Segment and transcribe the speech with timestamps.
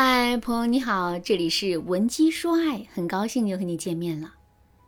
[0.00, 4.34] 嗨，朋友你好，这里是文姬说爱，很高兴又和你见面了。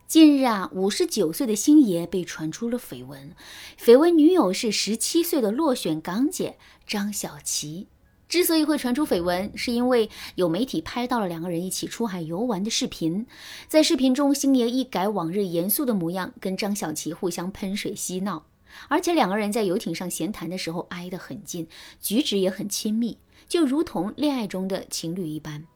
[0.06, 3.32] 近日啊，五十九岁的星爷被传出了绯闻，
[3.76, 7.88] 绯闻女友是十七岁的落选港姐张小琪。
[8.28, 13.26] 之所以会传出绯闻，是因为有媒体拍到了两个人一起出海游玩的视频，
[13.66, 18.46] 在视频中，星爷一改往日严肃的模样，跟张小琪互相喷水嬉闹，
[18.88, 21.68] 而且两个人在游艇上闲谈的时候挨得很近，
[22.00, 23.18] 举止也很亲密。
[23.48, 25.66] 就如同恋爱中的情侣一般。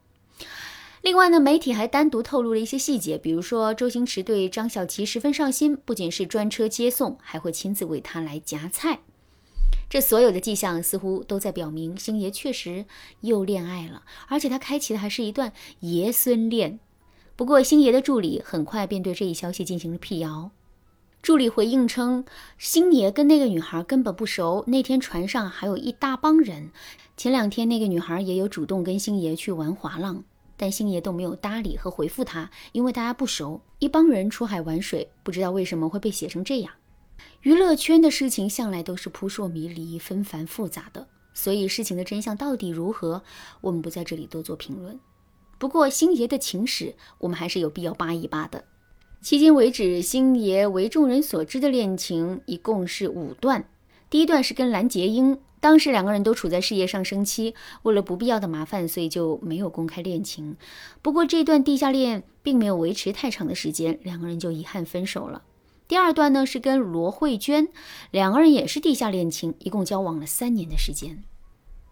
[1.02, 9.00] 另外呢，媒体还单独透露了一些细节，比如说周星驰对张小琪十分上心，不仅是专车接送，还会亲自为她来夹菜。
[9.90, 12.86] 这所有的迹象似乎都在表明，星爷确实
[13.20, 16.80] 又恋爱了，而且他开启的还是一段爷孙恋。
[17.36, 20.52] 不过，星爷的助理很快便对这一消息进行了辟谣。
[21.24, 22.22] 助理回应称，
[22.58, 24.62] 星爷跟那个女孩根本不熟。
[24.66, 26.70] 那天船上还有一大帮人。
[27.16, 30.22] 前两天那个女孩也有主动跟星爷去玩滑浪，
[30.58, 33.62] 但星爷都没有搭理和回复她，因为大家不熟。
[33.78, 36.74] 一帮人出海玩水，不知道为什么会被写成这样。
[37.40, 43.22] 娱乐圈的事情向来都是扑朔迷离、纷繁复杂的，所以事情的真相到底如何，
[43.62, 45.00] 我们不在这里多做评论。
[45.56, 48.62] 不过星爷的情史，我们还是有必要扒一扒的。
[49.24, 53.64] 迄今为止，星爷为众人所知的恋情一共是五段。
[54.10, 60.58] 第一段是跟蓝洁瑛，当时两个人都处在事业上升期，为了不必要的麻烦，所以就没有公开恋情。
[61.00, 65.42] 不过这段地下恋并没有维持太长的时间，两个人就遗憾分手了。
[65.88, 67.68] 第二段呢是跟罗慧娟，
[68.10, 71.24] 两个人也是地下恋情，一共交往了三年的时间。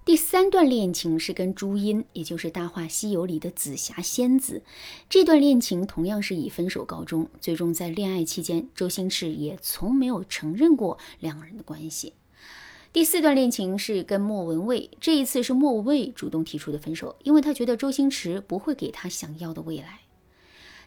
[0.05, 4.65] 第三段恋情是跟朱茵，也就是《大话西游》里的紫霞仙子。
[5.09, 7.29] 这段恋情同样是以分手告终。
[7.41, 12.15] 最终在恋爱期间，周星驰也从没有承认过两人的关系。
[12.93, 20.01] 第四段恋情是跟莫文蔚，这一次是莫文蔚主动提出的分手，因为他觉得周星驰不会给她想要的未来。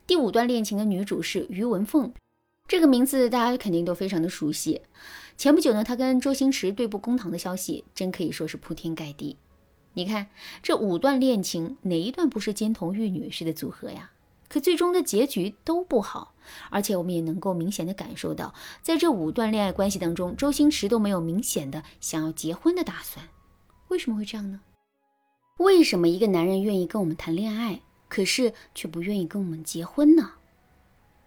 [0.06, 2.14] 第五段恋情的女主是于文凤。
[2.68, 4.82] 这个名字大家肯定都非常的熟悉。
[5.38, 9.38] 前不久呢，他跟周星驰对簿公堂的消息，真可以说是铺天盖地。
[9.94, 10.28] 你看
[10.64, 14.12] 这五段恋情，哪一段不是金童玉女式的组合呀？
[14.48, 16.34] 可最终的结局都不好，
[16.70, 23.28] 而且我们也能够明显的感受到，在这五段恋爱关系当中，周星驰都没有明显的想要结婚的打算。
[23.90, 24.62] 为什么会这样呢？
[25.60, 30.32] 为什么一个男人愿意跟我们谈恋爱，可是却不愿意跟我们结婚呢？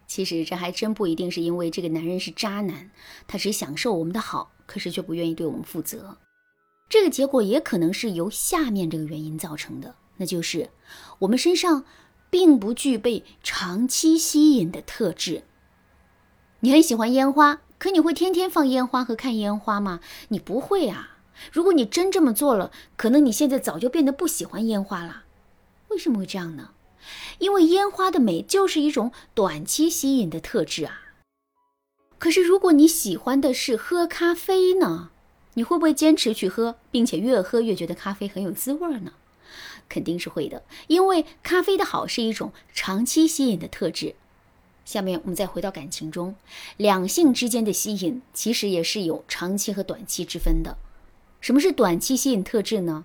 [0.09, 2.91] 其实这还真不一定是因为这个男人是渣男，
[3.29, 6.17] 他只享受我们的好，可是却不愿意对我们负责。
[6.89, 10.71] 这个结果也可能是由下面这个原因造成的，那就是
[11.19, 11.85] 我们身上
[12.31, 15.45] 并不具备长期吸引的特质。
[16.61, 20.01] 你很喜欢烟花，可你会天天放烟花和看烟花吗？
[20.29, 21.19] 你不会啊。
[21.53, 25.25] 如果你真这么做了，可能你现在早就变得不喜欢烟花了。
[25.89, 26.71] 为什么会这样呢？
[27.39, 31.03] 因为烟花的美就是一种短期吸引的特质啊。
[32.19, 35.11] 可是如果你喜欢的是喝咖啡呢，
[35.55, 39.13] 你会不会坚持去喝，并且越喝越觉得咖啡很有滋味呢？
[39.89, 44.15] 肯定是会的，因为咖啡的好是一种长期吸引的特质。
[44.85, 46.35] 下面我们再回到感情中，
[46.77, 50.77] 两性之间的吸引其实也是有长期和短期之分的。
[51.41, 53.05] 什么是短期吸引特质呢？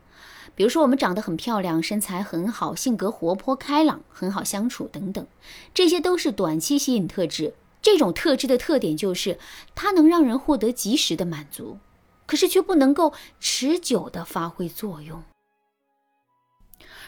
[0.56, 5.26] 比如说，我们长得很漂亮，身材很好，性格活泼开朗，很好相处等等，
[5.74, 7.56] 这些都是短期吸引特质。
[7.82, 9.40] 这种特质的特点就是，
[9.74, 11.80] 它能让人获得及时的满足，
[12.26, 15.24] 可是却不能够持久的发挥作用。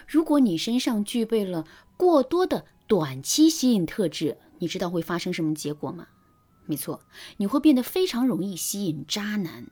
[0.07, 6.07] 如果你身上具备了过多的短期吸引特质，你知道会发生什么结果吗？
[6.65, 7.01] 没错，
[7.37, 9.67] 你会变得非常容易吸引渣男。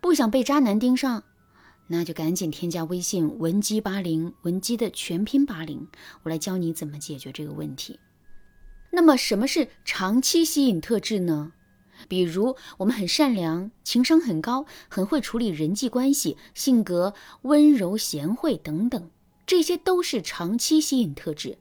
[0.00, 1.24] 不想被渣男盯上。
[1.92, 5.88] 那就赶紧添加微信文姬八零，文姬的全拼八零，
[6.22, 7.98] 我来教你怎么解决这个问题。
[8.92, 11.52] 那么什么是长期吸引特质呢？
[12.06, 17.12] 比如我们很善良，情商很高，很会处理人际关系，性格
[17.42, 19.10] 温柔贤惠等等，
[19.44, 21.58] 这些都是长期吸引特质。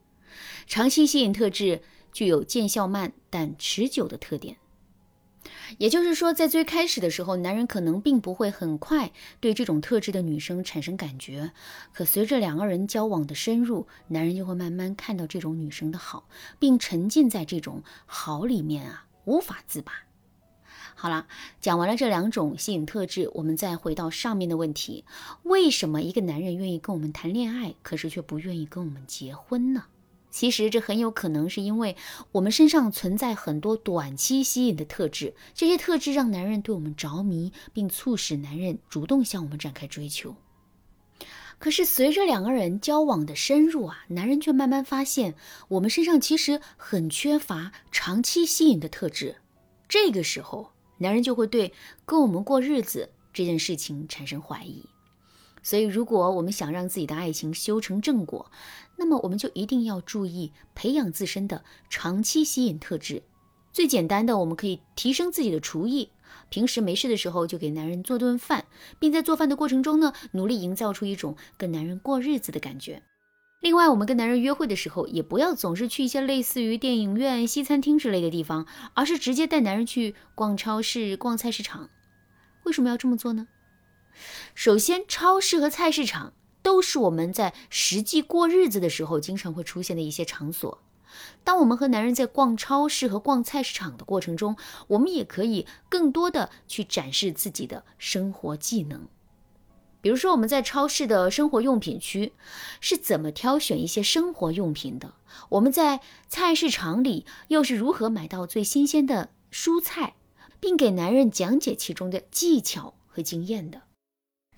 [0.67, 1.81] 长期吸引特质
[2.13, 4.57] 具有见效慢但持久的特点。
[5.77, 11.51] 也就是说，在最开始的时候，男人可能并不会很快对这种特质的女生产生感觉，
[11.93, 16.27] 可随着两个人交往的深入，男人就会慢慢看到这种女生的好，
[16.59, 19.93] 并沉浸在这种好里面啊，无法自拔。
[20.95, 21.27] 好了，
[21.61, 25.05] 讲完了这两种吸引特质，我们再回到上面的问题：
[25.43, 29.85] 为什么一个男人愿意跟我们谈恋爱，可是却不愿意跟我们结婚呢？
[30.29, 31.95] 其实这很有可能是因为
[32.31, 40.35] 我们身上存在很多短期吸引的特质，这些特质让男人对我们着迷，并促使男人主动向我们展开追求。
[41.57, 45.35] 可是随着两个人交往的深入啊，男人却慢慢发现，
[45.67, 49.35] 我们身上其实很缺乏长期吸引的特质。
[49.89, 51.73] 这个时候，男人就会对
[52.05, 54.85] 跟我们过日子这件事情产生怀疑。
[55.61, 58.51] 所以，如果我们想让自己的爱情修成正果，
[58.97, 63.23] 那么我们就一定要注意培养自身的长期吸引特质。
[63.71, 66.09] 最简单的，我们可以提升自己的厨艺。
[66.49, 68.65] 平时没事的时候，就给男人做顿饭，
[68.97, 73.03] 并在做饭的过程中呢，努力营造出一种跟男人过日子的感觉。
[73.61, 81.89] 另外，我们跟男人约会的时候，也不要总是去一些类似于电影院、西餐厅之类的地方，而是直接带男人去逛超市、逛菜市场。
[82.63, 83.47] 为什么要这么做呢？
[84.55, 90.79] 首先，超市和菜市场都是我们在实际过日子的时候经常会出现的一些场所。
[91.43, 94.55] 当我们和男人在逛超市和逛菜市场的过程中，
[94.87, 99.07] 我们也可以更多的去展示自己的生活技能。
[100.01, 102.31] 比如说，我们在超市的生活用品区
[102.79, 105.15] 是怎么挑选一些生活用品的？
[105.49, 105.99] 我们在
[106.29, 110.13] 菜市场里又是如何买到最新鲜的蔬菜，
[110.59, 113.81] 并给男人讲解其中的技巧和经验的？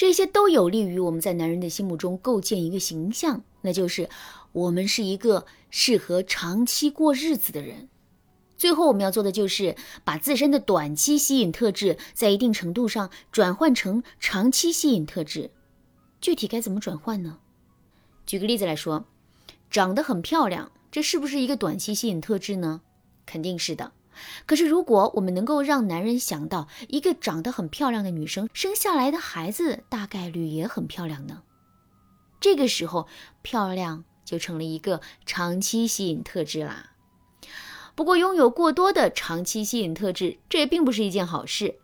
[0.02, 4.10] 这些都有利于我们在男人的心目中构建一个形象，那就是
[4.52, 7.88] 我们是一个适合长期过日子的人。
[8.58, 15.52] 最后，我们要做的就是把自身的短期吸引特质，在一定程度上转换成长期吸引特质。
[16.20, 17.38] 具体该怎么转换呢？
[18.26, 19.06] 举个例子来说，
[19.70, 22.82] 长得很漂亮，这是不是一个短期吸引特质呢？
[23.28, 23.92] 肯定是的。
[24.46, 31.44] 可是，如果我们能够让男人想到一个长得很漂亮的女生生下来的孩子大概率也很漂亮呢？
[32.40, 33.08] 这个时候，
[33.42, 36.92] 漂亮就成了一个长期吸引特质啦。
[37.94, 41.76] 不过，拥有过多的长期吸引特质，这也并不是一件好事，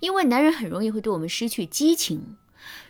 [0.00, 2.36] 因为男人很容易会对我们失去激情。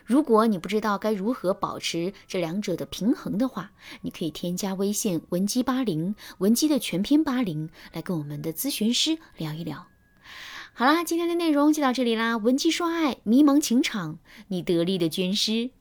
[0.05, 3.71] 如果你不知道该如何保持这两者的平衡的话，
[4.01, 9.87] 你可以添加微信文姬八零，文姬的全拼八零，来跟我们的咨询师聊一聊。
[10.73, 14.19] 好啦，今天的内容就到这里啦，文姬说爱，迷茫情场，
[14.49, 15.71] 你得力的军师。